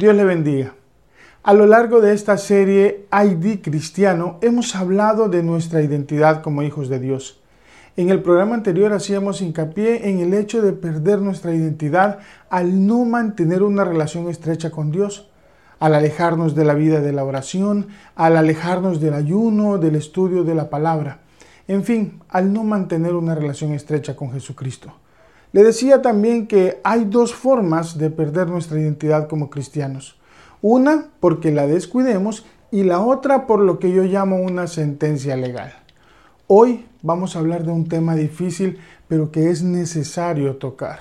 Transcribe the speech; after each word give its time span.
Dios 0.00 0.16
le 0.16 0.24
bendiga. 0.24 0.72
A 1.42 1.52
lo 1.52 1.66
largo 1.66 2.00
de 2.00 2.14
esta 2.14 2.38
serie 2.38 3.04
ID 3.12 3.60
Cristiano 3.60 4.38
hemos 4.40 4.74
hablado 4.74 5.28
de 5.28 5.42
nuestra 5.42 5.82
identidad 5.82 6.40
como 6.40 6.62
hijos 6.62 6.88
de 6.88 6.98
Dios. 6.98 7.42
En 7.98 8.08
el 8.08 8.22
programa 8.22 8.54
anterior 8.54 8.94
hacíamos 8.94 9.42
hincapié 9.42 10.08
en 10.08 10.20
el 10.20 10.32
hecho 10.32 10.62
de 10.62 10.72
perder 10.72 11.18
nuestra 11.18 11.54
identidad 11.54 12.20
al 12.48 12.86
no 12.86 13.04
mantener 13.04 13.62
una 13.62 13.84
relación 13.84 14.30
estrecha 14.30 14.70
con 14.70 14.90
Dios, 14.90 15.28
al 15.80 15.94
alejarnos 15.94 16.54
de 16.54 16.64
la 16.64 16.72
vida 16.72 17.02
de 17.02 17.12
la 17.12 17.24
oración, 17.24 17.88
al 18.14 18.38
alejarnos 18.38 19.02
del 19.02 19.12
ayuno, 19.12 19.76
del 19.76 19.96
estudio 19.96 20.44
de 20.44 20.54
la 20.54 20.70
palabra, 20.70 21.18
en 21.68 21.84
fin, 21.84 22.22
al 22.30 22.54
no 22.54 22.64
mantener 22.64 23.12
una 23.12 23.34
relación 23.34 23.72
estrecha 23.74 24.16
con 24.16 24.32
Jesucristo. 24.32 24.94
Le 25.52 25.64
decía 25.64 26.00
también 26.00 26.46
que 26.46 26.80
hay 26.84 27.04
dos 27.04 27.34
formas 27.34 27.98
de 27.98 28.10
perder 28.10 28.48
nuestra 28.48 28.78
identidad 28.78 29.28
como 29.28 29.50
cristianos. 29.50 30.18
Una 30.62 31.06
porque 31.18 31.50
la 31.50 31.66
descuidemos 31.66 32.46
y 32.70 32.84
la 32.84 33.00
otra 33.00 33.46
por 33.46 33.60
lo 33.60 33.78
que 33.78 33.90
yo 33.90 34.04
llamo 34.04 34.36
una 34.36 34.68
sentencia 34.68 35.36
legal. 35.36 35.72
Hoy 36.46 36.86
vamos 37.02 37.34
a 37.34 37.40
hablar 37.40 37.64
de 37.64 37.72
un 37.72 37.88
tema 37.88 38.14
difícil 38.14 38.78
pero 39.08 39.32
que 39.32 39.50
es 39.50 39.64
necesario 39.64 40.56
tocar. 40.56 41.00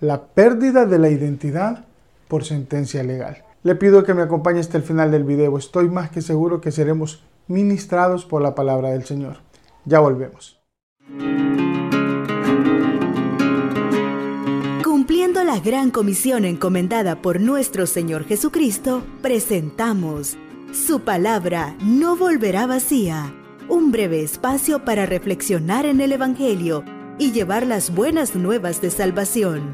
La 0.00 0.26
pérdida 0.26 0.86
de 0.86 1.00
la 1.00 1.08
identidad 1.08 1.84
por 2.28 2.44
sentencia 2.44 3.02
legal. 3.02 3.44
Le 3.64 3.74
pido 3.74 4.04
que 4.04 4.14
me 4.14 4.22
acompañe 4.22 4.60
hasta 4.60 4.76
el 4.76 4.84
final 4.84 5.10
del 5.10 5.24
video. 5.24 5.58
Estoy 5.58 5.88
más 5.88 6.10
que 6.10 6.22
seguro 6.22 6.60
que 6.60 6.70
seremos 6.70 7.24
ministrados 7.48 8.24
por 8.24 8.40
la 8.40 8.54
palabra 8.54 8.90
del 8.90 9.04
Señor. 9.04 9.38
Ya 9.84 9.98
volvemos. 9.98 10.60
La 15.42 15.58
gran 15.58 15.90
comisión 15.90 16.44
encomendada 16.44 17.20
por 17.20 17.40
nuestro 17.40 17.86
Señor 17.86 18.24
Jesucristo, 18.24 19.02
presentamos 19.22 20.36
Su 20.72 21.00
palabra 21.00 21.76
no 21.80 22.14
volverá 22.14 22.66
vacía, 22.66 23.34
un 23.68 23.90
breve 23.90 24.22
espacio 24.22 24.84
para 24.84 25.06
reflexionar 25.06 25.86
en 25.86 26.00
el 26.00 26.12
Evangelio 26.12 26.84
y 27.18 27.32
llevar 27.32 27.66
las 27.66 27.92
buenas 27.92 28.36
nuevas 28.36 28.82
de 28.82 28.90
salvación, 28.90 29.72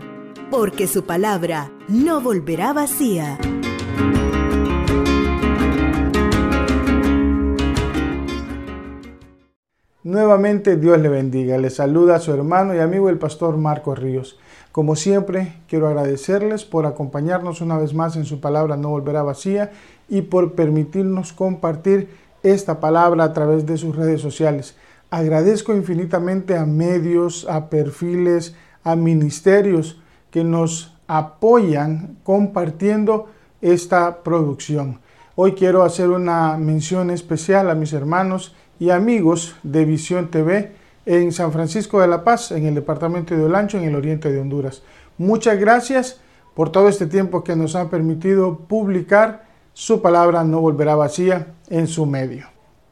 porque 0.51 0.87
su 0.87 1.05
palabra 1.05 1.71
no 1.89 2.21
volverá 2.21 2.73
vacía. 2.73 3.37
Nuevamente 10.03 10.79
Dios 10.79 10.99
le 10.99 11.11
bendiga. 11.11 11.59
Le 11.59 11.69
saluda 11.69 12.17
a 12.17 12.21
su 12.21 12.33
hermano 12.33 12.75
y 12.75 12.79
amigo 12.79 13.11
el 13.11 13.19
pastor 13.19 13.59
Marco 13.59 13.95
Ríos. 13.95 14.39
Como 14.73 14.97
siempre, 14.97 15.57
quiero 15.69 15.89
agradecerles 15.89 16.65
por 16.65 16.87
acompañarnos 16.87 17.61
una 17.61 17.77
vez 17.77 17.93
más 17.93 18.17
en 18.17 18.25
su 18.25 18.41
palabra 18.41 18.79
no 18.79 18.89
volverá 18.89 19.23
vacía 19.23 19.73
y 20.09 20.23
por 20.23 20.55
permitirnos 20.55 21.35
compartir 21.35 22.09
esta 22.43 22.81
palabra 22.81 23.25
a 23.25 23.33
través 23.35 23.67
de 23.67 23.77
sus 23.77 23.95
redes 23.95 24.23
sociales. 24.23 24.75
Agradezco 25.11 25.75
infinitamente 25.75 26.57
a 26.57 26.65
medios, 26.65 27.47
a 27.47 27.69
perfiles, 27.69 28.55
a 28.83 28.97
ministerios 28.97 30.01
que 30.31 30.45
nos 30.45 30.97
apoyan 31.09 32.17
compartiendo 32.25 33.27
esta 33.61 34.23
producción. 34.23 35.01
Hoy 35.35 35.53
quiero 35.53 35.83
hacer 35.83 36.09
una 36.09 36.57
mención 36.57 37.11
especial 37.11 37.69
a 37.69 37.75
mis 37.75 37.93
hermanos 37.93 38.55
y 38.81 38.91
amigos 38.91 39.55
de 39.63 39.85
Visión 39.85 40.31
TV 40.31 40.73
en 41.07 41.31
San 41.33 41.53
Francisco 41.53 42.01
de 42.01 42.09
la 42.09 42.25
Paz, 42.25 42.51
en 42.51 42.67
el 42.67 42.75
departamento 42.75 43.37
de 43.37 43.45
Olancho, 43.45 43.79
en 43.79 43.85
el 43.85 43.95
oriente 43.95 44.33
de 44.33 44.41
Honduras. 44.41 44.83
Muchas 45.19 45.59
gracias 45.61 46.19
por 46.55 46.73
todo 46.73 46.89
este 46.89 47.07
tiempo 47.07 47.45
que 47.45 47.55
nos 47.55 47.77
han 47.77 47.91
permitido 47.91 48.59
publicar 48.59 49.45
su 49.75 50.01
palabra 50.03 50.45
no 50.45 50.61
volverá 50.61 50.95
vacía 50.95 51.49
en 51.69 51.87
su 51.87 52.07
medio. 52.07 52.47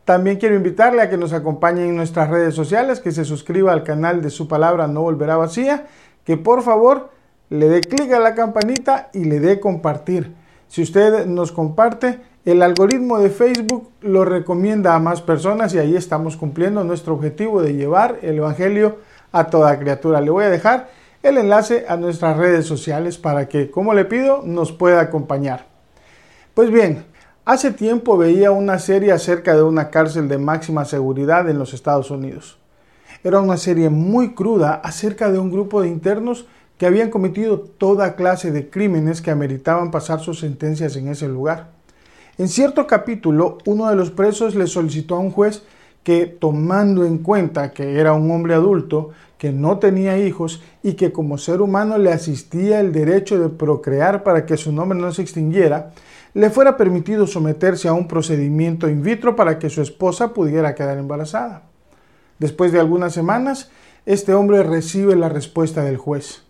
También 0.04 0.36
quiero 0.36 0.54
invitarle 0.54 1.02
a 1.02 1.10
que 1.10 1.16
nos 1.16 1.32
acompañe 1.32 1.86
en 1.86 1.96
nuestras 1.96 2.30
redes 2.30 2.54
sociales, 2.54 3.00
que 3.00 3.10
se 3.10 3.24
suscriba 3.24 3.72
al 3.72 3.82
canal 3.82 4.22
de 4.22 4.30
su 4.30 4.46
palabra 4.46 4.86
no 4.86 5.02
volverá 5.02 5.36
vacía, 5.36 5.86
que 6.24 6.36
por 6.36 6.62
favor 6.62 7.10
le 7.48 7.68
dé 7.68 7.80
clic 7.80 8.12
a 8.12 8.20
la 8.20 8.34
campanita 8.34 9.10
y 9.14 9.24
le 9.24 9.40
dé 9.40 9.58
compartir. 9.58 10.34
Si 10.68 10.82
usted 10.82 11.26
nos 11.26 11.50
comparte, 11.50 12.20
el 12.48 12.62
algoritmo 12.62 13.18
de 13.18 13.28
Facebook 13.28 13.90
lo 14.00 14.24
recomienda 14.24 14.94
a 14.94 14.98
más 14.98 15.20
personas 15.20 15.74
y 15.74 15.78
ahí 15.78 15.94
estamos 15.94 16.38
cumpliendo 16.38 16.82
nuestro 16.82 17.12
objetivo 17.12 17.60
de 17.60 17.74
llevar 17.74 18.20
el 18.22 18.38
Evangelio 18.38 19.00
a 19.32 19.48
toda 19.48 19.78
criatura. 19.78 20.22
Le 20.22 20.30
voy 20.30 20.44
a 20.44 20.50
dejar 20.50 20.88
el 21.22 21.36
enlace 21.36 21.84
a 21.88 21.98
nuestras 21.98 22.38
redes 22.38 22.64
sociales 22.64 23.18
para 23.18 23.50
que, 23.50 23.70
como 23.70 23.92
le 23.92 24.06
pido, 24.06 24.40
nos 24.44 24.72
pueda 24.72 25.02
acompañar. 25.02 25.66
Pues 26.54 26.70
bien, 26.70 27.04
hace 27.44 27.70
tiempo 27.70 28.16
veía 28.16 28.50
una 28.50 28.78
serie 28.78 29.12
acerca 29.12 29.54
de 29.54 29.62
una 29.62 29.90
cárcel 29.90 30.26
de 30.26 30.38
máxima 30.38 30.86
seguridad 30.86 31.50
en 31.50 31.58
los 31.58 31.74
Estados 31.74 32.10
Unidos. 32.10 32.56
Era 33.22 33.40
una 33.40 33.58
serie 33.58 33.90
muy 33.90 34.32
cruda 34.32 34.80
acerca 34.82 35.30
de 35.30 35.38
un 35.38 35.50
grupo 35.50 35.82
de 35.82 35.88
internos 35.88 36.46
que 36.78 36.86
habían 36.86 37.10
cometido 37.10 37.60
toda 37.60 38.14
clase 38.14 38.52
de 38.52 38.70
crímenes 38.70 39.20
que 39.20 39.30
ameritaban 39.30 39.90
pasar 39.90 40.20
sus 40.20 40.40
sentencias 40.40 40.96
en 40.96 41.08
ese 41.08 41.28
lugar. 41.28 41.77
En 42.38 42.46
cierto 42.46 42.86
capítulo, 42.86 43.58
uno 43.66 43.90
de 43.90 43.96
los 43.96 44.12
presos 44.12 44.54
le 44.54 44.68
solicitó 44.68 45.16
a 45.16 45.18
un 45.18 45.32
juez 45.32 45.64
que, 46.04 46.26
tomando 46.26 47.04
en 47.04 47.18
cuenta 47.18 47.72
que 47.72 47.98
era 47.98 48.12
un 48.12 48.30
hombre 48.30 48.54
adulto, 48.54 49.10
que 49.38 49.50
no 49.50 49.80
tenía 49.80 50.18
hijos 50.18 50.62
y 50.84 50.92
que 50.92 51.10
como 51.10 51.36
ser 51.36 51.60
humano 51.60 51.98
le 51.98 52.12
asistía 52.12 52.78
el 52.78 52.92
derecho 52.92 53.40
de 53.40 53.48
procrear 53.48 54.22
para 54.22 54.46
que 54.46 54.56
su 54.56 54.70
nombre 54.70 54.96
no 54.96 55.10
se 55.10 55.22
extinguiera, 55.22 55.90
le 56.32 56.48
fuera 56.50 56.76
permitido 56.76 57.26
someterse 57.26 57.88
a 57.88 57.92
un 57.92 58.06
procedimiento 58.06 58.88
in 58.88 59.02
vitro 59.02 59.34
para 59.34 59.58
que 59.58 59.68
su 59.68 59.82
esposa 59.82 60.32
pudiera 60.32 60.76
quedar 60.76 60.96
embarazada. 60.96 61.64
Después 62.38 62.70
de 62.70 62.78
algunas 62.78 63.12
semanas, 63.12 63.72
este 64.06 64.32
hombre 64.32 64.62
recibe 64.62 65.16
la 65.16 65.28
respuesta 65.28 65.82
del 65.82 65.96
juez. 65.96 66.44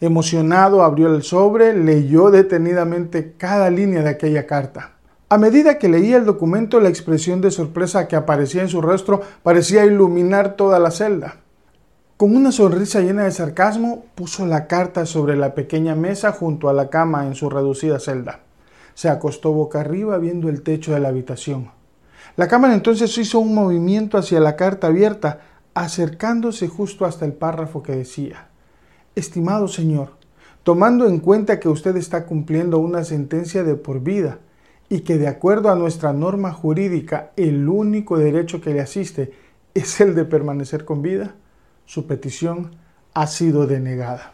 Emocionado, 0.00 0.82
abrió 0.82 1.14
el 1.14 1.22
sobre, 1.22 1.74
leyó 1.74 2.32
detenidamente 2.32 3.34
cada 3.38 3.70
línea 3.70 4.02
de 4.02 4.08
aquella 4.08 4.44
carta. 4.44 4.97
A 5.30 5.36
medida 5.36 5.78
que 5.78 5.90
leía 5.90 6.16
el 6.16 6.24
documento, 6.24 6.80
la 6.80 6.88
expresión 6.88 7.42
de 7.42 7.50
sorpresa 7.50 8.08
que 8.08 8.16
aparecía 8.16 8.62
en 8.62 8.70
su 8.70 8.80
rostro 8.80 9.20
parecía 9.42 9.84
iluminar 9.84 10.56
toda 10.56 10.78
la 10.78 10.90
celda. 10.90 11.36
Con 12.16 12.34
una 12.34 12.50
sonrisa 12.50 13.00
llena 13.02 13.24
de 13.24 13.30
sarcasmo, 13.30 14.06
puso 14.14 14.46
la 14.46 14.66
carta 14.66 15.04
sobre 15.04 15.36
la 15.36 15.54
pequeña 15.54 15.94
mesa 15.94 16.32
junto 16.32 16.70
a 16.70 16.72
la 16.72 16.88
cama 16.88 17.26
en 17.26 17.34
su 17.34 17.50
reducida 17.50 18.00
celda. 18.00 18.40
Se 18.94 19.10
acostó 19.10 19.52
boca 19.52 19.80
arriba 19.80 20.16
viendo 20.16 20.48
el 20.48 20.62
techo 20.62 20.94
de 20.94 21.00
la 21.00 21.08
habitación. 21.08 21.72
La 22.36 22.48
cámara 22.48 22.72
entonces 22.72 23.16
hizo 23.18 23.38
un 23.38 23.54
movimiento 23.54 24.16
hacia 24.16 24.40
la 24.40 24.56
carta 24.56 24.86
abierta, 24.86 25.40
acercándose 25.74 26.68
justo 26.68 27.04
hasta 27.04 27.26
el 27.26 27.34
párrafo 27.34 27.82
que 27.82 27.94
decía, 27.94 28.48
Estimado 29.14 29.68
señor, 29.68 30.12
tomando 30.62 31.06
en 31.06 31.18
cuenta 31.18 31.60
que 31.60 31.68
usted 31.68 31.96
está 31.98 32.24
cumpliendo 32.24 32.78
una 32.78 33.04
sentencia 33.04 33.62
de 33.62 33.74
por 33.74 34.00
vida, 34.00 34.38
y 34.88 35.00
que 35.00 35.18
de 35.18 35.28
acuerdo 35.28 35.70
a 35.70 35.76
nuestra 35.76 36.12
norma 36.12 36.52
jurídica 36.52 37.32
el 37.36 37.68
único 37.68 38.18
derecho 38.18 38.60
que 38.60 38.72
le 38.72 38.80
asiste 38.80 39.32
es 39.74 40.00
el 40.00 40.14
de 40.14 40.24
permanecer 40.24 40.84
con 40.84 41.02
vida, 41.02 41.34
su 41.84 42.06
petición 42.06 42.72
ha 43.14 43.26
sido 43.26 43.66
denegada. 43.66 44.32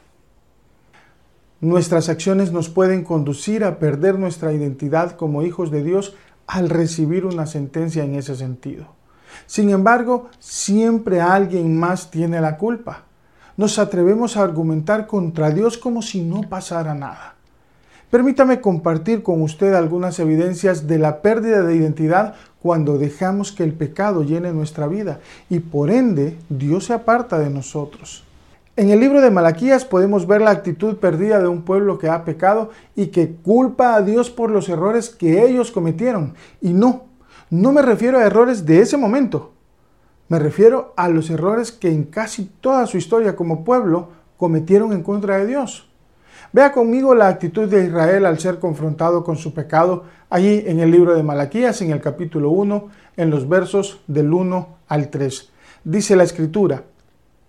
Nuestras 1.61 2.09
acciones 2.09 2.53
nos 2.53 2.69
pueden 2.69 3.05
conducir 3.05 3.65
a 3.65 3.79
perder 3.79 4.19
nuestra 4.19 4.53
identidad 4.53 5.17
como 5.17 5.43
hijos 5.43 5.71
de 5.71 5.83
Dios 5.83 6.15
al 6.47 6.69
recibir 6.69 7.25
una 7.25 7.47
sentencia 7.47 8.05
en 8.05 8.15
ese 8.15 8.37
sentido. 8.37 8.89
Sin 9.47 9.71
embargo, 9.71 10.29
siempre 10.39 11.21
alguien 11.21 11.79
más 11.79 12.11
tiene 12.11 12.41
la 12.41 12.59
culpa. 12.59 13.05
Nos 13.57 13.79
atrevemos 13.79 14.37
a 14.37 14.43
argumentar 14.43 15.07
contra 15.07 15.51
Dios 15.51 15.79
como 15.79 16.03
si 16.03 16.23
no 16.23 16.43
pasara 16.43 16.95
nada. 16.95 17.34
Permítame 18.11 18.61
compartir 18.61 19.23
con 19.23 19.43
usted 19.43 19.75
algunas 19.75 20.19
evidencias 20.19 20.87
de 20.87 20.99
la 20.99 21.21
pérdida 21.23 21.63
de 21.63 21.75
identidad 21.75 22.35
cuando 22.63 22.97
dejamos 22.99 23.53
que 23.53 23.65
el 23.65 23.73
pecado 23.73 24.23
llene 24.23 24.53
nuestra 24.53 24.87
vida 24.87 25.21
y 25.51 25.59
por 25.61 25.91
ende 25.91 26.39
Dios 26.49 26.87
se 26.87 26.93
aparta 26.93 27.39
de 27.39 27.51
nosotros. 27.51 28.25
En 28.77 28.91
el 28.91 28.99
libro 28.99 29.21
de 29.21 29.31
Malaquías 29.31 29.85
podemos 29.85 30.27
ver 30.27 30.41
la 30.41 30.51
actitud 30.51 30.97
perdida 30.97 31.39
de 31.41 31.47
un 31.47 31.63
pueblo 31.63 31.99
que 31.99 32.09
ha 32.09 32.25
pecado 32.25 32.71
y 32.97 33.07
que 33.09 33.31
culpa 33.31 33.95
a 33.95 34.03
Dios 34.03 34.31
por 34.31 34.51
los 34.51 34.69
errores 34.69 35.11
que 35.11 35.45
ellos 35.45 35.71
cometieron. 35.71 36.35
Y 36.61 36.73
no, 36.73 37.05
no 37.51 37.71
me 37.71 37.83
refiero 37.83 38.19
a 38.19 38.25
errores 38.25 38.67
de 38.67 38.81
ese 38.81 38.97
momento. 38.97 39.53
Me 40.29 40.41
refiero 40.41 40.93
a 40.97 41.09
los 41.09 41.31
errores 41.31 41.71
que 41.71 41.89
en 41.89 42.03
casi 42.03 42.47
toda 42.61 42.87
su 42.87 42.97
historia 42.97 43.37
como 43.37 43.63
pueblo 43.65 44.09
cometieron 44.37 44.93
en 44.93 45.05
contra 45.05 45.37
de 45.39 45.47
Dios. 45.47 45.89
Vea 46.55 46.71
conmigo 46.71 47.17
la 47.17 47.27
actitud 47.27 47.69
de 47.69 47.85
Israel 47.85 48.25
al 48.25 48.39
ser 48.39 48.61
confrontado 48.61 49.25
con 49.25 49.37
su 49.37 49.53
pecado 49.53 50.05
allí 50.31 50.63
en 50.69 50.79
el 50.79 50.93
libro 50.93 51.17
de 51.17 51.25
Malaquías, 51.25 51.83
en 51.83 51.91
el 51.91 52.01
capítulo 52.01 52.51
1, 52.51 52.91
en 53.17 53.29
los 53.29 53.49
versos 53.49 54.03
del 54.07 54.33
1 54.33 54.69
al 54.87 55.11
3. 55.11 55.51
Dice 55.83 56.15
la 56.15 56.23
escritura, 56.23 56.85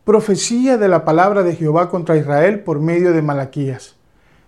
profecía 0.06 0.80
de 0.80 0.88
la 0.88 1.06
palabra 1.06 1.44
de 1.44 1.56
Jehová 1.56 1.88
contra 1.88 2.18
Israel 2.18 2.62
por 2.62 2.80
medio 2.80 3.14
de 3.14 3.22
Malaquías. 3.22 3.96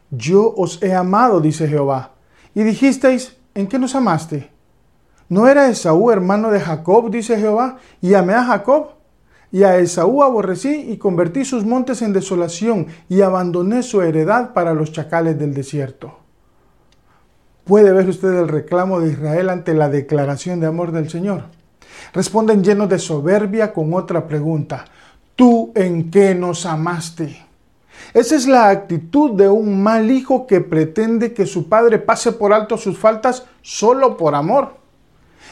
Yo 0.10 0.56
os 0.58 0.82
he 0.82 0.96
amado, 0.96 1.40
dice 1.40 1.68
Jehová. 1.68 2.14
Y 2.56 2.64
dijisteis, 2.64 3.38
¿en 3.54 3.68
qué 3.68 3.78
nos 3.78 3.94
amaste? 3.94 4.50
¿No 5.30 5.48
era 5.48 5.70
Esaú 5.70 6.10
hermano 6.10 6.50
de 6.50 6.62
Jacob, 6.62 7.12
dice 7.12 7.38
Jehová, 7.38 7.78
y 8.02 8.16
amé 8.16 8.34
a 8.34 8.46
Jacob? 8.46 8.97
Y 9.52 9.64
a 9.64 9.78
Esaú 9.78 10.24
aborrecí 10.24 10.92
y 10.92 10.98
convertí 10.98 11.46
sus 11.46 11.66
montes 11.66 12.02
en 12.02 12.14
desolación 12.14 12.88
y 13.08 13.22
abandoné 13.22 13.84
su 13.84 14.02
heredad 14.02 14.54
para 14.54 14.74
los 14.74 14.92
chacales 14.92 15.40
del 15.40 15.54
desierto. 15.54 16.18
¿Puede 17.64 17.92
ver 17.92 18.08
usted 18.08 18.34
el 18.34 18.48
reclamo 18.48 19.00
de 19.00 19.12
Israel 19.12 19.50
ante 19.50 19.74
la 19.74 19.90
declaración 19.90 20.60
de 20.60 20.68
amor 20.68 20.92
del 20.92 21.10
Señor? 21.10 21.46
Responden 22.14 22.64
llenos 22.64 22.90
de 22.90 23.00
soberbia 23.00 23.74
con 23.74 23.94
otra 23.94 24.28
pregunta. 24.28 24.86
¿Tú 25.36 25.72
en 25.76 26.10
qué 26.10 26.34
nos 26.34 26.66
amaste? 26.66 27.46
Esa 28.14 28.36
es 28.36 28.48
la 28.48 28.70
actitud 28.70 29.32
de 29.32 29.50
un 29.50 29.84
mal 29.84 30.10
hijo 30.12 30.48
que 30.48 30.62
pretende 30.62 31.34
que 31.34 31.46
su 31.46 31.68
padre 31.68 32.00
pase 32.00 32.32
por 32.32 32.54
alto 32.54 32.78
sus 32.78 32.98
faltas 32.98 33.46
solo 33.62 34.18
por 34.18 34.36
amor. 34.36 34.78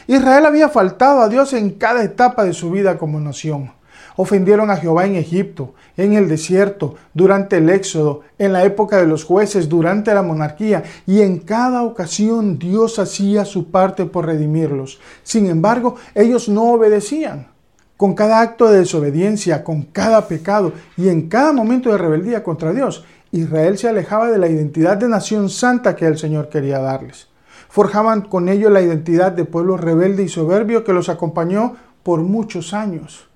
Israel 0.06 0.46
había 0.46 0.68
faltado 0.68 1.20
a 1.20 1.28
Dios 1.28 1.52
en 1.52 1.70
cada 1.70 2.02
etapa 2.02 2.44
de 2.44 2.52
su 2.52 2.70
vida 2.70 2.96
como 2.96 3.20
nación. 3.20 3.72
Ofendieron 4.16 4.70
a 4.70 4.76
Jehová 4.76 5.06
en 5.06 5.16
Egipto, 5.16 5.74
en 5.96 6.14
el 6.14 6.28
desierto, 6.28 6.94
durante 7.12 7.58
el 7.58 7.68
éxodo, 7.68 8.22
en 8.38 8.52
la 8.52 8.64
época 8.64 8.96
de 8.96 9.06
los 9.06 9.24
jueces, 9.24 9.68
durante 9.68 10.14
la 10.14 10.22
monarquía, 10.22 10.84
y 11.06 11.20
en 11.20 11.38
cada 11.38 11.82
ocasión 11.82 12.58
Dios 12.58 12.98
hacía 12.98 13.44
su 13.44 13.70
parte 13.70 14.06
por 14.06 14.26
redimirlos. 14.26 14.98
Sin 15.22 15.46
embargo, 15.46 15.96
ellos 16.14 16.48
no 16.48 16.72
obedecían. 16.72 17.48
Con 17.96 18.14
cada 18.14 18.40
acto 18.40 18.68
de 18.68 18.80
desobediencia, 18.80 19.64
con 19.64 19.82
cada 19.82 20.28
pecado 20.28 20.72
y 20.96 21.08
en 21.08 21.28
cada 21.28 21.52
momento 21.52 21.90
de 21.90 21.98
rebeldía 21.98 22.42
contra 22.42 22.72
Dios, 22.72 23.04
Israel 23.32 23.78
se 23.78 23.88
alejaba 23.88 24.30
de 24.30 24.38
la 24.38 24.48
identidad 24.48 24.96
de 24.96 25.08
nación 25.08 25.48
santa 25.48 25.96
que 25.96 26.06
el 26.06 26.18
Señor 26.18 26.48
quería 26.48 26.78
darles. 26.78 27.28
Forjaban 27.68 28.22
con 28.22 28.48
ello 28.48 28.70
la 28.70 28.82
identidad 28.82 29.32
de 29.32 29.44
pueblo 29.44 29.76
rebelde 29.76 30.22
y 30.22 30.28
soberbio 30.28 30.84
que 30.84 30.92
los 30.92 31.08
acompañó 31.08 31.76
por 32.02 32.20
muchos 32.20 32.72
años. 32.72 33.28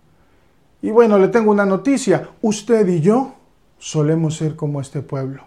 Y 0.83 0.91
bueno, 0.91 1.19
le 1.19 1.29
tengo 1.29 1.51
una 1.51 1.67
noticia. 1.67 2.31
Usted 2.41 2.87
y 2.89 3.01
yo 3.01 3.35
solemos 3.79 4.37
ser 4.37 4.57
como 4.57 4.81
este 4.81 5.03
pueblo. 5.03 5.45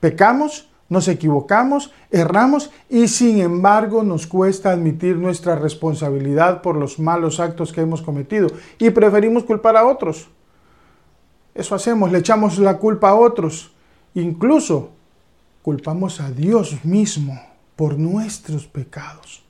Pecamos, 0.00 0.68
nos 0.88 1.08
equivocamos, 1.08 1.92
erramos 2.10 2.70
y 2.88 3.08
sin 3.08 3.40
embargo 3.40 4.02
nos 4.02 4.26
cuesta 4.26 4.70
admitir 4.70 5.16
nuestra 5.16 5.56
responsabilidad 5.56 6.62
por 6.62 6.76
los 6.76 6.98
malos 6.98 7.40
actos 7.40 7.72
que 7.72 7.82
hemos 7.82 8.00
cometido 8.00 8.48
y 8.78 8.90
preferimos 8.90 9.44
culpar 9.44 9.76
a 9.76 9.86
otros. 9.86 10.28
Eso 11.54 11.74
hacemos, 11.74 12.12
le 12.12 12.18
echamos 12.18 12.58
la 12.58 12.78
culpa 12.78 13.10
a 13.10 13.14
otros. 13.16 13.72
Incluso 14.14 14.90
culpamos 15.62 16.20
a 16.20 16.30
Dios 16.30 16.84
mismo 16.84 17.38
por 17.76 17.98
nuestros 17.98 18.66
pecados. 18.66 19.42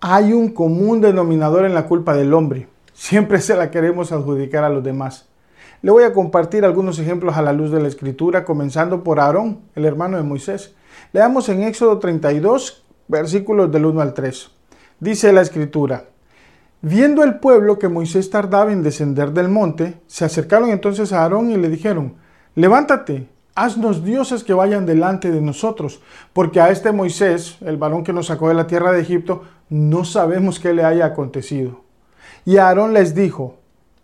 Hay 0.00 0.32
un 0.32 0.50
común 0.50 1.00
denominador 1.00 1.64
en 1.64 1.74
la 1.74 1.86
culpa 1.86 2.14
del 2.14 2.32
hombre 2.34 2.68
Siempre 2.96 3.42
se 3.42 3.54
la 3.54 3.70
queremos 3.70 4.10
adjudicar 4.10 4.64
a 4.64 4.70
los 4.70 4.82
demás. 4.82 5.28
Le 5.82 5.90
voy 5.90 6.04
a 6.04 6.14
compartir 6.14 6.64
algunos 6.64 6.98
ejemplos 6.98 7.36
a 7.36 7.42
la 7.42 7.52
luz 7.52 7.70
de 7.70 7.78
la 7.78 7.88
escritura, 7.88 8.46
comenzando 8.46 9.04
por 9.04 9.20
Aarón, 9.20 9.60
el 9.74 9.84
hermano 9.84 10.16
de 10.16 10.22
Moisés. 10.22 10.74
Leamos 11.12 11.50
en 11.50 11.62
Éxodo 11.62 11.98
32, 11.98 12.86
versículos 13.06 13.70
del 13.70 13.84
1 13.84 14.00
al 14.00 14.14
3. 14.14 14.50
Dice 14.98 15.30
la 15.34 15.42
escritura, 15.42 16.06
Viendo 16.80 17.22
el 17.22 17.38
pueblo 17.38 17.78
que 17.78 17.90
Moisés 17.90 18.30
tardaba 18.30 18.72
en 18.72 18.82
descender 18.82 19.32
del 19.32 19.50
monte, 19.50 20.00
se 20.06 20.24
acercaron 20.24 20.70
entonces 20.70 21.12
a 21.12 21.22
Aarón 21.22 21.50
y 21.50 21.58
le 21.58 21.68
dijeron, 21.68 22.14
Levántate, 22.54 23.28
haznos 23.54 24.04
dioses 24.04 24.42
que 24.42 24.54
vayan 24.54 24.86
delante 24.86 25.30
de 25.30 25.42
nosotros, 25.42 26.00
porque 26.32 26.60
a 26.60 26.70
este 26.70 26.92
Moisés, 26.92 27.58
el 27.60 27.76
varón 27.76 28.04
que 28.04 28.14
nos 28.14 28.28
sacó 28.28 28.48
de 28.48 28.54
la 28.54 28.66
tierra 28.66 28.92
de 28.92 29.02
Egipto, 29.02 29.42
no 29.68 30.06
sabemos 30.06 30.58
qué 30.58 30.72
le 30.72 30.82
haya 30.82 31.04
acontecido. 31.04 31.85
Y 32.46 32.58
Aarón 32.58 32.94
les 32.94 33.16
dijo, 33.16 33.56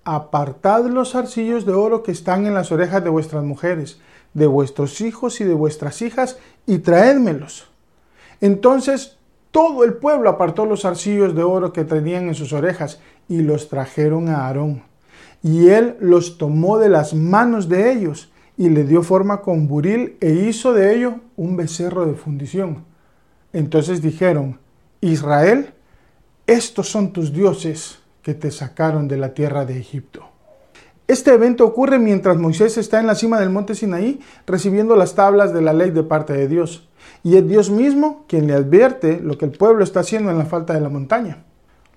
apartad 0.02 0.86
los 0.86 1.14
arcillos 1.14 1.64
de 1.64 1.72
oro 1.72 2.02
que 2.02 2.10
están 2.10 2.44
en 2.44 2.54
las 2.54 2.72
orejas 2.72 3.04
de 3.04 3.08
vuestras 3.08 3.44
mujeres, 3.44 4.00
de 4.34 4.48
vuestros 4.48 5.00
hijos 5.00 5.40
y 5.40 5.44
de 5.44 5.54
vuestras 5.54 6.02
hijas, 6.02 6.38
y 6.66 6.80
traédmelos. 6.80 7.70
Entonces 8.40 9.16
todo 9.52 9.84
el 9.84 9.94
pueblo 9.94 10.28
apartó 10.28 10.66
los 10.66 10.84
arcillos 10.84 11.36
de 11.36 11.44
oro 11.44 11.72
que 11.72 11.84
tenían 11.84 12.26
en 12.26 12.34
sus 12.34 12.52
orejas 12.52 13.00
y 13.28 13.42
los 13.42 13.68
trajeron 13.68 14.28
a 14.28 14.46
Aarón. 14.46 14.82
Y 15.40 15.68
él 15.68 15.96
los 16.00 16.36
tomó 16.36 16.78
de 16.78 16.88
las 16.88 17.14
manos 17.14 17.68
de 17.68 17.92
ellos 17.92 18.32
y 18.56 18.70
le 18.70 18.82
dio 18.82 19.04
forma 19.04 19.40
con 19.40 19.68
buril 19.68 20.16
e 20.20 20.32
hizo 20.32 20.72
de 20.72 20.96
ello 20.96 21.20
un 21.36 21.56
becerro 21.56 22.06
de 22.06 22.14
fundición. 22.14 22.84
Entonces 23.52 24.02
dijeron, 24.02 24.58
Israel, 25.00 25.74
estos 26.48 26.88
son 26.88 27.12
tus 27.12 27.32
dioses 27.32 28.01
que 28.22 28.34
te 28.34 28.50
sacaron 28.50 29.08
de 29.08 29.16
la 29.16 29.34
tierra 29.34 29.64
de 29.64 29.78
Egipto. 29.78 30.32
Este 31.08 31.34
evento 31.34 31.66
ocurre 31.66 31.98
mientras 31.98 32.38
Moisés 32.38 32.78
está 32.78 33.00
en 33.00 33.06
la 33.06 33.14
cima 33.14 33.38
del 33.38 33.50
monte 33.50 33.74
Sinaí 33.74 34.20
recibiendo 34.46 34.96
las 34.96 35.14
tablas 35.14 35.52
de 35.52 35.60
la 35.60 35.72
ley 35.72 35.90
de 35.90 36.04
parte 36.04 36.32
de 36.32 36.48
Dios. 36.48 36.88
Y 37.24 37.36
es 37.36 37.46
Dios 37.46 37.70
mismo 37.70 38.24
quien 38.28 38.46
le 38.46 38.54
advierte 38.54 39.20
lo 39.20 39.36
que 39.36 39.44
el 39.44 39.50
pueblo 39.50 39.84
está 39.84 40.00
haciendo 40.00 40.30
en 40.30 40.38
la 40.38 40.46
falta 40.46 40.72
de 40.72 40.80
la 40.80 40.88
montaña. 40.88 41.44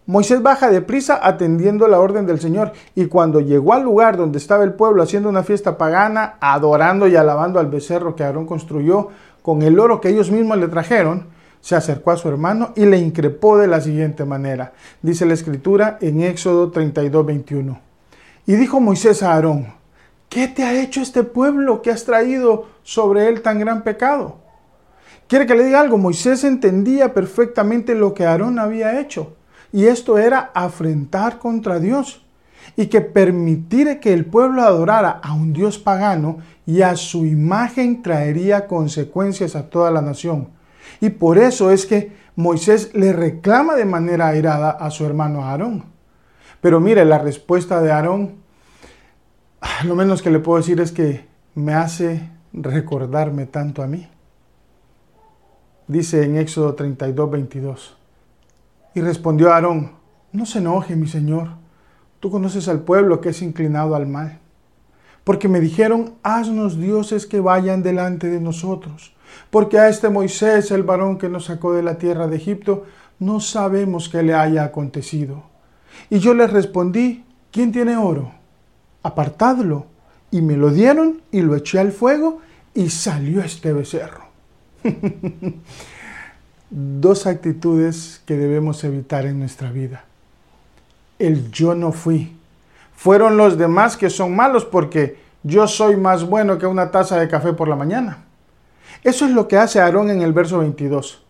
Moisés 0.08 0.44
baja 0.44 0.70
deprisa 0.70 1.20
atendiendo 1.22 1.88
la 1.88 2.00
orden 2.00 2.28
del 2.28 2.40
Señor 2.40 2.74
y 2.94 3.06
cuando 3.06 3.40
llegó 3.40 3.74
al 3.74 3.84
lugar 3.84 4.18
donde 4.18 4.38
estaba 4.38 4.64
el 4.64 4.74
pueblo 4.74 5.02
haciendo 5.02 5.30
una 5.30 5.44
fiesta 5.44 5.78
pagana, 5.78 6.36
adorando 6.42 7.08
y 7.08 7.16
alabando 7.16 7.60
al 7.60 7.68
becerro 7.68 8.16
que 8.16 8.24
Aarón 8.24 8.46
construyó 8.46 9.10
con 9.42 9.62
el 9.64 9.80
oro 9.80 10.02
que 10.02 10.10
ellos 10.10 10.30
mismos 10.30 10.58
le 10.58 10.68
trajeron, 10.68 11.28
se 11.66 11.76
acercó 11.76 12.12
a 12.12 12.18
su 12.18 12.30
hermano 12.30 12.74
y 12.76 12.86
le 12.86 13.00
increpó 13.00 13.58
de 13.58 13.66
la 13.66 13.82
siguiente 13.82 14.24
manera. 14.24 14.74
Dice 15.02 15.26
la 15.26 15.34
escritura 15.34 15.98
en 16.00 16.22
Éxodo 16.22 16.70
32, 16.70 17.26
21. 17.26 17.80
Y 18.46 18.54
dijo 18.54 18.80
Moisés 18.80 19.24
a 19.24 19.34
Aarón, 19.34 19.74
¿qué 20.30 20.48
te 20.48 20.62
ha 20.62 20.80
hecho 20.80 21.02
este 21.02 21.24
pueblo 21.24 21.82
que 21.82 21.90
has 21.90 22.04
traído 22.04 22.68
sobre 22.84 23.30
él 23.30 23.42
tan 23.42 23.58
gran 23.58 23.82
pecado? 23.82 24.38
Quiere 25.28 25.48
que 25.48 25.56
le 25.56 25.66
diga 25.66 25.80
algo, 25.80 25.98
Moisés 25.98 26.44
entendía 26.44 27.16
perfectamente 27.16 27.96
lo 27.96 28.14
que 28.14 28.28
Aarón 28.28 28.60
había 28.60 29.00
hecho, 29.00 29.36
y 29.74 29.86
esto 29.86 30.20
era 30.20 30.52
afrentar 30.54 31.40
contra 31.40 31.80
Dios, 31.80 32.24
y 32.76 32.86
que 32.86 33.02
permitir 33.02 34.00
que 34.00 34.14
el 34.14 34.26
pueblo 34.26 34.62
adorara 34.62 35.20
a 35.24 35.34
un 35.34 35.52
Dios 35.52 35.80
pagano 35.80 36.38
y 36.68 36.84
a 36.84 36.96
su 36.96 37.26
imagen 37.26 38.04
traería 38.04 38.68
consecuencias 38.68 39.56
a 39.56 39.68
toda 39.68 39.90
la 39.90 40.04
nación. 40.04 40.54
Y 41.06 41.12
por 41.12 41.38
eso 41.38 41.70
es 41.70 41.86
que 41.86 42.14
Moisés 42.36 42.96
le 42.96 43.14
reclama 43.14 43.76
de 43.76 43.86
manera 43.86 44.30
airada 44.30 44.72
a 44.72 44.90
su 44.90 45.06
hermano 45.06 45.44
Aarón. 45.44 45.86
Pero 46.62 46.80
mire, 46.80 47.06
la 47.06 47.20
respuesta 47.20 47.80
de 47.80 47.92
Aarón, 47.92 48.38
lo 49.84 49.94
menos 49.94 50.24
que 50.24 50.32
le 50.32 50.40
puedo 50.40 50.58
decir 50.58 50.82
es 50.82 50.92
que 50.92 51.28
me 51.54 51.76
hace 51.76 52.28
recordarme 52.54 53.46
tanto 53.46 53.84
a 53.84 53.88
mí. 53.88 54.10
Dice 55.88 56.24
en 56.24 56.38
Éxodo 56.38 56.74
32, 56.74 57.30
22. 57.30 57.98
Y 58.96 59.02
respondió 59.02 59.54
Aarón, 59.54 59.92
no 60.32 60.48
se 60.48 60.58
enoje, 60.58 60.96
mi 60.96 61.06
señor, 61.06 61.50
tú 62.20 62.32
conoces 62.32 62.68
al 62.68 62.80
pueblo 62.80 63.22
que 63.22 63.30
es 63.30 63.44
inclinado 63.44 63.94
al 63.94 64.08
mal. 64.08 64.40
Porque 65.24 65.48
me 65.50 65.60
dijeron, 65.60 66.16
haznos 66.24 66.80
dioses 66.80 67.28
que 67.28 67.42
vayan 67.42 67.84
delante 67.84 68.28
de 68.28 68.42
nosotros 68.42 69.15
porque 69.50 69.80
a 69.80 69.90
este 69.90 70.10
Moisés, 70.10 70.72
el 70.72 70.84
varón 70.84 71.18
que 71.18 71.30
nos 71.30 71.46
sacó 71.46 71.74
de 71.74 71.84
la 71.84 71.98
tierra 71.98 72.28
de 72.28 72.38
Egipto, 72.38 72.86
no 73.20 73.40
sabemos 73.40 74.10
qué 74.10 74.24
le 74.24 74.34
haya 74.34 74.64
acontecido. 74.64 75.44
Y 76.10 76.20
yo 76.20 76.34
les 76.34 76.52
respondí, 76.52 77.24
¿quién 77.52 77.72
tiene 77.72 77.98
oro? 77.98 78.32
Apartadlo. 79.04 79.88
Y 80.32 80.42
me 80.42 80.58
lo 80.58 80.72
dieron 80.72 81.22
y 81.32 81.42
lo 81.42 81.56
eché 81.56 81.80
al 81.80 81.92
fuego 81.92 82.42
y 82.74 82.90
salió 82.90 83.42
este 83.42 83.72
becerro. 83.72 84.26
Dos 86.70 87.26
actitudes 87.26 88.22
que 88.26 88.36
debemos 88.36 88.84
evitar 88.84 89.26
en 89.26 89.40
nuestra 89.40 89.72
vida. 89.72 90.04
El 91.18 91.52
yo 91.52 91.74
no 91.76 91.92
fui. 91.92 92.36
Fueron 92.96 93.38
los 93.38 93.58
demás 93.58 93.96
que 93.96 94.10
son 94.10 94.36
malos 94.36 94.66
porque 94.66 95.18
yo 95.44 95.68
soy 95.68 95.96
más 95.96 96.28
bueno 96.28 96.58
que 96.58 96.66
una 96.66 96.92
taza 96.92 97.18
de 97.20 97.30
café 97.30 97.54
por 97.54 97.68
la 97.68 97.76
mañana. 97.76 98.25
Eso 99.04 99.26
es 99.26 99.32
lo 99.32 99.48
que 99.48 99.58
hace 99.58 99.80
Aarón 99.80 100.10
en 100.10 100.22
el 100.22 100.34
verso 100.34 100.60
22. 100.60 101.24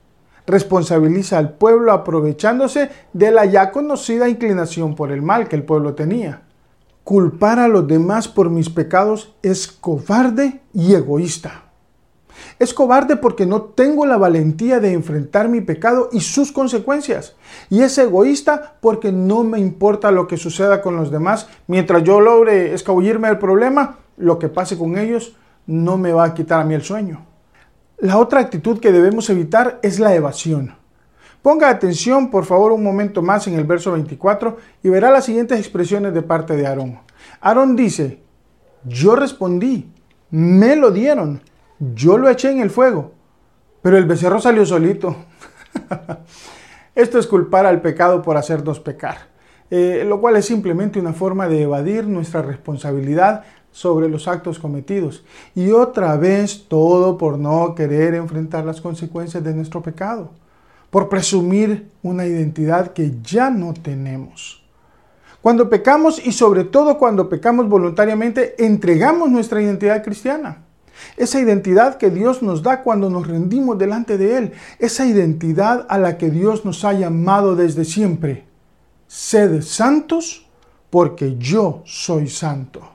Responsabiliza 0.48 1.38
al 1.38 1.54
pueblo 1.54 1.92
aprovechándose 1.92 2.90
de 3.14 3.32
la 3.32 3.46
ya 3.46 3.72
conocida 3.72 4.30
inclinación 4.30 4.96
por 4.96 5.12
el 5.12 5.22
mal 5.22 5.48
que 5.48 5.56
el 5.56 5.64
pueblo 5.64 5.96
tenía. 5.96 6.44
Culpar 7.04 7.60
a 7.60 7.68
los 7.68 7.88
demás 7.88 8.28
por 8.28 8.50
mis 8.50 8.70
pecados 8.70 9.34
es 9.42 9.68
cobarde 9.68 10.62
y 10.74 10.94
egoísta. 10.94 11.64
Es 12.60 12.74
cobarde 12.74 13.16
porque 13.16 13.46
no 13.46 13.62
tengo 13.62 14.06
la 14.06 14.18
valentía 14.18 14.80
de 14.80 14.94
enfrentar 14.94 15.50
mi 15.50 15.62
pecado 15.62 16.10
y 16.12 16.22
sus 16.22 16.52
consecuencias. 16.52 17.36
Y 17.70 17.82
es 17.82 17.98
egoísta 17.98 18.76
porque 18.82 19.12
no 19.12 19.44
me 19.44 19.60
importa 19.60 20.12
lo 20.12 20.28
que 20.28 20.38
suceda 20.38 20.82
con 20.82 20.96
los 20.96 21.12
demás. 21.12 21.48
Mientras 21.68 22.04
yo 22.04 22.22
logre 22.22 22.74
escabullirme 22.74 23.28
del 23.28 23.40
problema, 23.40 24.00
lo 24.18 24.40
que 24.40 24.50
pase 24.50 24.78
con 24.78 24.98
ellos 24.98 25.36
no 25.68 25.98
me 25.98 26.14
va 26.14 26.26
a 26.26 26.34
quitar 26.34 26.62
a 26.62 26.66
mí 26.66 26.74
el 26.74 26.84
sueño. 26.84 27.26
La 27.98 28.18
otra 28.18 28.42
actitud 28.42 28.80
que 28.80 28.92
debemos 28.92 29.30
evitar 29.30 29.80
es 29.82 30.00
la 30.00 30.14
evasión. 30.14 30.76
Ponga 31.42 31.70
atención 31.70 32.30
por 32.30 32.44
favor 32.44 32.74
un 32.74 32.84
momento 32.84 33.22
más 33.22 33.48
en 33.48 33.54
el 33.54 33.64
verso 33.64 33.94
24 33.94 34.58
y 34.84 34.90
verá 34.90 35.12
las 35.12 35.26
siguientes 35.26 35.60
expresiones 35.60 36.14
de 36.14 36.22
parte 36.22 36.58
de 36.58 36.68
Aarón. 36.68 37.00
Aarón 37.40 37.76
dice, 37.76 38.20
yo 38.84 39.16
respondí, 39.16 39.92
me 40.32 40.76
lo 40.76 40.92
dieron, 40.92 41.42
yo 41.80 42.18
lo 42.18 42.28
eché 42.30 42.52
en 42.52 42.60
el 42.60 42.70
fuego, 42.70 43.14
pero 43.82 43.98
el 43.98 44.06
becerro 44.06 44.42
salió 44.42 44.66
solito. 44.66 45.16
Esto 46.96 47.20
es 47.20 47.28
culpar 47.28 47.66
al 47.66 47.82
pecado 47.82 48.22
por 48.22 48.36
hacernos 48.36 48.80
pecar, 48.80 49.30
eh, 49.70 50.04
lo 50.06 50.20
cual 50.20 50.36
es 50.36 50.46
simplemente 50.46 51.00
una 51.00 51.14
forma 51.14 51.48
de 51.48 51.62
evadir 51.62 52.08
nuestra 52.08 52.42
responsabilidad 52.42 53.44
sobre 53.76 54.08
los 54.08 54.30
actos 54.30 54.58
cometidos. 54.58 55.26
Y 55.54 55.72
otra 55.72 56.16
vez 56.16 56.64
todo 56.70 57.18
por 57.18 57.38
no 57.38 57.76
querer 57.76 58.16
enfrentar 58.16 58.64
las 58.64 58.80
consecuencias 58.80 59.44
de 59.44 59.54
nuestro 59.54 59.82
pecado 59.82 60.30
por 60.90 61.10
presumir 61.10 61.92
una 62.02 62.26
identidad 62.26 62.94
que 62.94 63.16
ya 63.22 63.50
no 63.50 63.74
tenemos. 63.74 64.64
Cuando 65.42 65.70
pecamos 65.70 66.26
y 66.26 66.32
sobre 66.32 66.64
todo 66.64 66.98
cuando 66.98 67.28
pecamos 67.28 67.68
voluntariamente, 67.68 68.56
entregamos 68.66 69.30
nuestra 69.30 69.62
identidad 69.62 70.02
cristiana. 70.06 70.64
Esa 71.18 71.42
identidad 71.42 71.98
que 71.98 72.10
Dios 72.10 72.42
nos 72.42 72.64
da 72.64 72.82
cuando 72.82 73.10
nos 73.10 73.28
rendimos 73.28 73.78
delante 73.78 74.18
de 74.18 74.38
Él. 74.38 74.52
Esa 74.80 75.06
identidad 75.06 75.86
a 75.90 75.98
la 75.98 76.18
que 76.18 76.30
Dios 76.30 76.64
nos 76.64 76.86
ha 76.86 76.94
llamado 76.94 77.58
desde 77.58 77.84
siempre. 77.84 78.46
Sed 79.06 79.64
santos 79.64 80.48
porque 80.90 81.36
yo 81.38 81.84
soy 81.86 82.30
santo. 82.30 82.95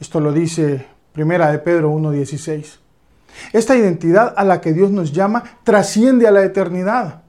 Esto 0.00 0.18
lo 0.18 0.32
dice 0.32 0.86
Primera 1.12 1.52
de 1.52 1.58
Pedro 1.58 1.92
1.16. 1.92 2.78
Esta 3.52 3.76
identidad 3.76 4.32
a 4.34 4.44
la 4.44 4.62
que 4.62 4.72
Dios 4.72 4.90
nos 4.90 5.12
llama 5.12 5.44
trasciende 5.62 6.26
a 6.26 6.30
la 6.30 6.42
eternidad. 6.42 7.22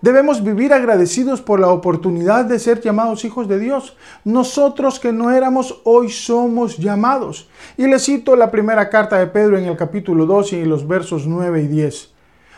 Debemos 0.00 0.42
vivir 0.42 0.72
agradecidos 0.72 1.42
por 1.42 1.60
la 1.60 1.68
oportunidad 1.68 2.46
de 2.46 2.58
ser 2.58 2.80
llamados 2.80 3.26
hijos 3.26 3.46
de 3.46 3.58
Dios. 3.58 3.96
Nosotros 4.24 4.98
que 4.98 5.12
no 5.12 5.30
éramos, 5.30 5.82
hoy 5.84 6.10
somos 6.10 6.78
llamados. 6.78 7.48
Y 7.76 7.86
le 7.86 7.98
cito 7.98 8.36
la 8.36 8.50
primera 8.50 8.88
carta 8.88 9.18
de 9.18 9.26
Pedro 9.26 9.58
en 9.58 9.66
el 9.66 9.76
capítulo 9.76 10.24
2 10.24 10.54
y 10.54 10.64
los 10.64 10.88
versos 10.88 11.26
9 11.26 11.62
y 11.62 11.68
10. 11.68 12.10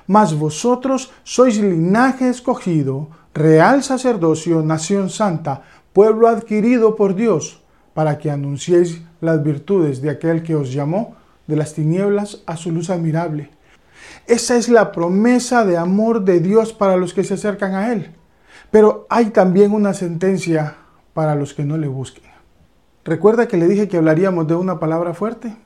Mas 0.06 0.38
vosotros 0.38 1.10
sois 1.24 1.58
linaje 1.58 2.28
escogido, 2.28 3.08
real 3.34 3.82
sacerdocio, 3.82 4.62
nación 4.62 5.10
santa, 5.10 5.62
pueblo 5.92 6.28
adquirido 6.28 6.94
por 6.94 7.16
Dios, 7.16 7.65
para 7.96 8.18
que 8.18 8.30
anunciéis 8.30 9.00
las 9.22 9.42
virtudes 9.42 10.02
de 10.02 10.10
aquel 10.10 10.42
que 10.42 10.54
os 10.54 10.70
llamó 10.70 11.16
de 11.46 11.56
las 11.56 11.72
tinieblas 11.72 12.42
a 12.44 12.58
su 12.58 12.70
luz 12.70 12.90
admirable. 12.90 13.48
Esa 14.26 14.58
es 14.58 14.68
la 14.68 14.92
promesa 14.92 15.64
de 15.64 15.78
amor 15.78 16.22
de 16.22 16.40
Dios 16.40 16.74
para 16.74 16.98
los 16.98 17.14
que 17.14 17.24
se 17.24 17.32
acercan 17.32 17.74
a 17.74 17.94
Él. 17.94 18.14
Pero 18.70 19.06
hay 19.08 19.30
también 19.30 19.72
una 19.72 19.94
sentencia 19.94 20.76
para 21.14 21.34
los 21.34 21.54
que 21.54 21.64
no 21.64 21.78
le 21.78 21.88
busquen. 21.88 22.30
¿Recuerda 23.02 23.48
que 23.48 23.56
le 23.56 23.66
dije 23.66 23.88
que 23.88 23.96
hablaríamos 23.96 24.46
de 24.46 24.56
una 24.56 24.78
palabra 24.78 25.14
fuerte? 25.14 25.56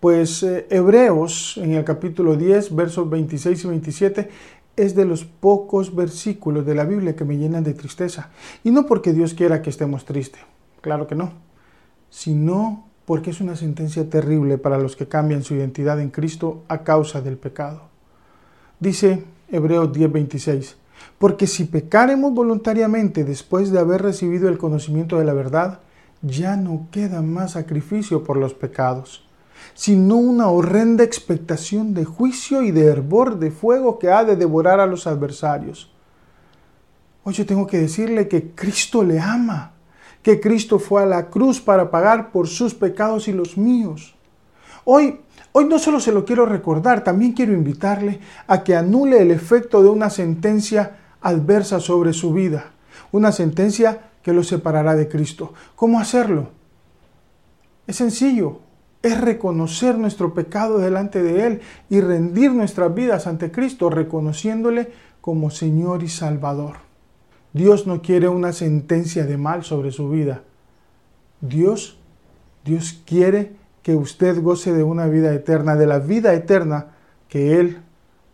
Pues 0.00 0.42
eh, 0.42 0.66
Hebreos 0.70 1.56
en 1.62 1.74
el 1.74 1.84
capítulo 1.84 2.34
10, 2.34 2.74
versos 2.74 3.08
26 3.08 3.64
y 3.64 3.68
27 3.68 4.30
es 4.74 4.96
de 4.96 5.04
los 5.04 5.24
pocos 5.24 5.94
versículos 5.94 6.66
de 6.66 6.74
la 6.74 6.84
Biblia 6.84 7.14
que 7.14 7.24
me 7.24 7.36
llenan 7.36 7.62
de 7.62 7.74
tristeza. 7.74 8.30
Y 8.64 8.72
no 8.72 8.86
porque 8.86 9.12
Dios 9.12 9.34
quiera 9.34 9.62
que 9.62 9.70
estemos 9.70 10.04
tristes, 10.04 10.42
claro 10.82 11.06
que 11.06 11.14
no, 11.14 11.32
sino 12.10 12.84
porque 13.06 13.30
es 13.30 13.40
una 13.40 13.56
sentencia 13.56 14.08
terrible 14.08 14.58
para 14.58 14.78
los 14.78 14.96
que 14.96 15.08
cambian 15.08 15.42
su 15.42 15.54
identidad 15.54 16.00
en 16.00 16.10
Cristo 16.10 16.62
a 16.68 16.82
causa 16.84 17.22
del 17.22 17.38
pecado. 17.38 17.82
Dice 18.78 19.24
Hebreos 19.50 19.92
10:26, 19.92 20.76
porque 21.18 21.46
si 21.46 21.64
pecaremos 21.64 22.34
voluntariamente 22.34 23.24
después 23.24 23.70
de 23.70 23.78
haber 23.78 24.02
recibido 24.02 24.48
el 24.48 24.58
conocimiento 24.58 25.18
de 25.18 25.24
la 25.24 25.32
verdad, 25.32 25.80
ya 26.22 26.56
no 26.56 26.88
queda 26.90 27.22
más 27.22 27.52
sacrificio 27.52 28.24
por 28.24 28.36
los 28.36 28.54
pecados, 28.54 29.28
sino 29.74 30.16
una 30.16 30.48
horrenda 30.48 31.04
expectación 31.04 31.94
de 31.94 32.04
juicio 32.04 32.62
y 32.62 32.70
de 32.70 32.86
hervor 32.86 33.38
de 33.38 33.50
fuego 33.50 33.98
que 33.98 34.10
ha 34.10 34.24
de 34.24 34.36
devorar 34.36 34.80
a 34.80 34.86
los 34.86 35.06
adversarios. 35.06 35.92
Hoy 37.24 37.34
yo 37.34 37.46
tengo 37.46 37.66
que 37.66 37.78
decirle 37.78 38.28
que 38.28 38.50
Cristo 38.50 39.04
le 39.04 39.20
ama 39.20 39.72
que 40.22 40.40
Cristo 40.40 40.78
fue 40.78 41.02
a 41.02 41.06
la 41.06 41.28
cruz 41.30 41.60
para 41.60 41.90
pagar 41.90 42.30
por 42.30 42.48
sus 42.48 42.74
pecados 42.74 43.28
y 43.28 43.32
los 43.32 43.56
míos. 43.58 44.14
Hoy, 44.84 45.20
hoy 45.52 45.64
no 45.66 45.78
solo 45.78 46.00
se 46.00 46.12
lo 46.12 46.24
quiero 46.24 46.46
recordar, 46.46 47.04
también 47.04 47.32
quiero 47.32 47.52
invitarle 47.52 48.20
a 48.46 48.62
que 48.64 48.76
anule 48.76 49.20
el 49.20 49.30
efecto 49.30 49.82
de 49.82 49.88
una 49.88 50.10
sentencia 50.10 50.98
adversa 51.20 51.80
sobre 51.80 52.12
su 52.12 52.32
vida, 52.32 52.72
una 53.10 53.32
sentencia 53.32 54.10
que 54.22 54.32
lo 54.32 54.42
separará 54.42 54.94
de 54.94 55.08
Cristo. 55.08 55.52
¿Cómo 55.74 56.00
hacerlo? 56.00 56.50
Es 57.86 57.96
sencillo, 57.96 58.60
es 59.02 59.20
reconocer 59.20 59.98
nuestro 59.98 60.32
pecado 60.32 60.78
delante 60.78 61.22
de 61.22 61.46
Él 61.46 61.60
y 61.90 62.00
rendir 62.00 62.52
nuestras 62.52 62.94
vidas 62.94 63.26
ante 63.26 63.50
Cristo, 63.50 63.90
reconociéndole 63.90 64.92
como 65.20 65.50
Señor 65.50 66.02
y 66.02 66.08
Salvador. 66.08 66.91
Dios 67.52 67.86
no 67.86 68.00
quiere 68.00 68.28
una 68.28 68.52
sentencia 68.52 69.26
de 69.26 69.36
mal 69.36 69.64
sobre 69.64 69.92
su 69.92 70.08
vida. 70.08 70.42
Dios, 71.40 71.98
Dios 72.64 73.02
quiere 73.04 73.52
que 73.82 73.94
usted 73.94 74.40
goce 74.40 74.72
de 74.72 74.82
una 74.82 75.06
vida 75.06 75.34
eterna, 75.34 75.76
de 75.76 75.86
la 75.86 75.98
vida 75.98 76.32
eterna 76.32 76.92
que 77.28 77.60
Él 77.60 77.82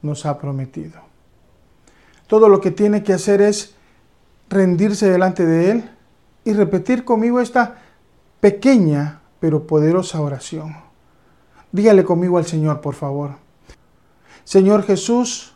nos 0.03 0.27
ha 0.27 0.39
prometido. 0.39 1.01
Todo 2.27 2.49
lo 2.49 2.61
que 2.61 2.71
tiene 2.71 3.03
que 3.03 3.13
hacer 3.13 3.41
es 3.41 3.75
rendirse 4.49 5.11
delante 5.11 5.45
de 5.47 5.71
Él 5.71 5.91
y 6.45 6.53
repetir 6.53 7.05
conmigo 7.05 7.41
esta 7.41 7.79
pequeña 8.41 9.21
pero 9.41 9.67
poderosa 9.67 10.21
oración. 10.21 10.77
Dígale 11.73 12.05
conmigo 12.05 12.39
al 12.39 12.47
Señor, 12.47 12.81
por 12.81 12.95
favor. 12.95 13.33
Señor 14.45 14.83
Jesús, 14.85 15.55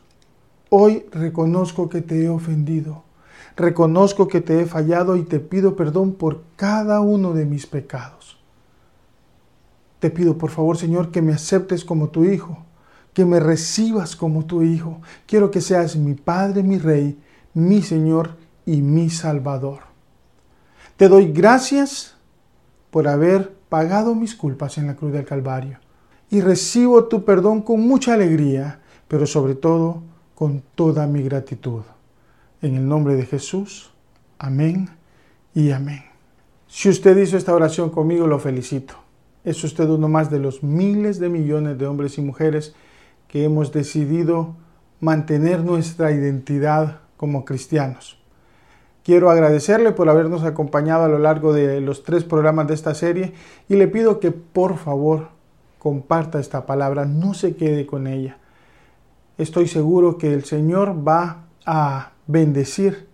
hoy 0.69 1.07
reconozco 1.11 1.89
que 1.89 2.03
te 2.03 2.25
he 2.25 2.29
ofendido 2.29 3.05
Reconozco 3.57 4.29
que 4.29 4.41
te 4.41 4.61
he 4.61 4.67
fallado 4.67 5.17
y 5.17 5.23
te 5.23 5.41
pido 5.41 5.77
perdón 5.77 6.13
por 6.15 6.43
cada 6.57 7.01
uno 7.01 7.35
de 7.35 7.45
mis 7.45 7.67
pecados. 7.67 8.39
Te 9.99 10.11
pido 10.11 10.39
por 10.39 10.51
favor, 10.51 10.77
Señor, 10.77 11.11
que 11.11 11.23
me 11.23 11.33
aceptes 11.33 11.85
como 11.85 12.09
tu 12.09 12.25
Hijo, 12.25 12.65
que 13.13 13.25
me 13.25 13.41
recibas 13.41 14.17
como 14.17 14.47
tu 14.47 14.63
Hijo. 14.63 15.01
Quiero 15.27 15.51
que 15.51 15.61
seas 15.61 15.97
mi 15.97 16.15
Padre, 16.15 16.63
mi 16.63 16.79
Rey, 16.79 17.19
mi 17.55 17.83
Señor 17.83 18.37
y 18.67 18.83
mi 18.83 19.11
Salvador. 19.11 19.81
Te 20.97 21.09
doy 21.09 21.33
gracias 21.33 22.15
por 22.91 23.09
haber 23.09 23.55
pagado 23.69 24.15
mis 24.15 24.35
culpas 24.35 24.79
en 24.79 24.87
la 24.87 24.97
cruz 24.97 25.13
del 25.13 25.25
Calvario 25.25 25.79
y 26.31 26.41
recibo 26.41 27.05
tu 27.05 27.25
perdón 27.25 27.63
con 27.63 27.81
mucha 27.81 28.15
alegría, 28.15 28.81
pero 29.09 29.27
sobre 29.27 29.55
todo 29.55 30.03
con 30.35 30.63
toda 30.75 31.07
mi 31.07 31.23
gratitud. 31.23 31.83
En 32.63 32.77
el 32.77 32.87
nombre 32.87 33.17
de 33.17 33.27
Jesús. 33.27 33.91
Amén 34.39 34.89
y 35.53 35.73
amén. 35.73 36.05
Si 36.69 36.89
usted 36.89 37.17
hizo 37.17 37.37
esta 37.37 37.53
oración 37.55 37.91
conmigo, 37.91 38.29
lo 38.29 38.39
felicito. 38.39 38.95
Es 39.43 39.65
usted 39.65 39.89
uno 39.89 40.09
más 40.09 40.31
de 40.31 40.39
los 40.39 40.63
miles 40.63 41.19
de 41.19 41.29
millones 41.29 41.77
de 41.77 41.89
hombres 41.89 42.19
y 42.19 42.23
mujeres 42.23 42.77
que 43.27 43.43
hemos 43.43 43.73
decidido 43.73 44.55
mantener 45.01 45.65
nuestra 45.65 46.13
identidad 46.13 47.01
como 47.17 47.45
cristianos. 47.45 48.23
Quiero 49.03 49.31
agradecerle 49.31 49.91
por 49.91 50.09
habernos 50.09 50.45
acompañado 50.45 51.03
a 51.03 51.09
lo 51.09 51.19
largo 51.19 51.53
de 51.53 51.81
los 51.81 52.05
tres 52.05 52.23
programas 52.23 52.69
de 52.69 52.75
esta 52.75 52.95
serie 52.95 53.33
y 53.69 53.75
le 53.75 53.89
pido 53.89 54.21
que 54.21 54.31
por 54.31 54.77
favor 54.77 55.31
comparta 55.81 56.39
esta 56.39 56.65
palabra, 56.65 57.07
no 57.07 57.35
se 57.35 57.57
quede 57.57 57.87
con 57.87 58.07
ella. 58.07 58.39
Estoy 59.37 59.67
seguro 59.67 60.17
que 60.17 60.33
el 60.33 60.45
Señor 60.45 60.97
va 61.07 61.47
a 61.67 62.13
bendecir 62.27 63.07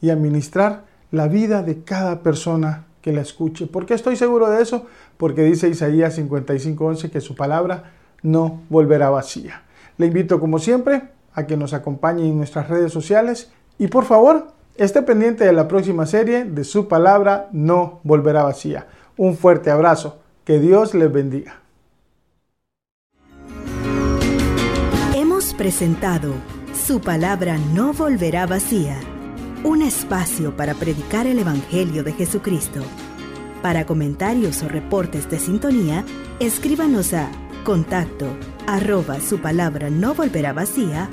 y 0.00 0.10
administrar 0.10 0.84
la 1.10 1.28
vida 1.28 1.62
de 1.62 1.82
cada 1.82 2.22
persona 2.22 2.86
que 3.02 3.12
la 3.12 3.20
escuche. 3.20 3.66
¿Por 3.66 3.86
qué 3.86 3.94
estoy 3.94 4.16
seguro 4.16 4.50
de 4.50 4.62
eso? 4.62 4.86
Porque 5.16 5.42
dice 5.42 5.68
Isaías 5.68 6.18
55:11 6.18 7.10
que 7.10 7.20
su 7.20 7.34
palabra 7.34 7.92
no 8.22 8.62
volverá 8.68 9.10
vacía. 9.10 9.62
Le 9.96 10.06
invito 10.06 10.40
como 10.40 10.58
siempre 10.58 11.02
a 11.34 11.46
que 11.46 11.56
nos 11.56 11.72
acompañe 11.72 12.26
en 12.26 12.36
nuestras 12.36 12.68
redes 12.68 12.92
sociales 12.92 13.50
y 13.78 13.88
por 13.88 14.04
favor 14.04 14.48
esté 14.76 15.02
pendiente 15.02 15.44
de 15.44 15.52
la 15.52 15.68
próxima 15.68 16.06
serie 16.06 16.44
de 16.44 16.64
su 16.64 16.88
palabra 16.88 17.48
no 17.52 18.00
volverá 18.02 18.44
vacía. 18.44 18.86
Un 19.16 19.36
fuerte 19.36 19.70
abrazo. 19.70 20.18
Que 20.44 20.58
Dios 20.58 20.94
les 20.94 21.12
bendiga. 21.12 21.60
Hemos 25.14 25.54
presentado 25.54 26.34
su 26.90 27.00
palabra 27.00 27.56
no 27.72 27.92
volverá 27.92 28.46
vacía. 28.46 28.98
Un 29.62 29.80
espacio 29.80 30.56
para 30.56 30.74
predicar 30.74 31.28
el 31.28 31.38
Evangelio 31.38 32.02
de 32.02 32.12
Jesucristo. 32.12 32.80
Para 33.62 33.86
comentarios 33.86 34.60
o 34.64 34.68
reportes 34.68 35.30
de 35.30 35.38
sintonía, 35.38 36.04
escríbanos 36.40 37.14
a 37.14 37.30
Contacto 37.62 38.26
arroba 38.66 39.20
su 39.20 39.38
palabra 39.38 39.88
no 39.88 40.14
volverá 40.14 40.52
vacía. 40.52 41.08